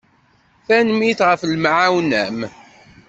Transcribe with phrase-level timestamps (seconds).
[0.67, 2.39] Tanemmirt ɣef lemɛawna-m.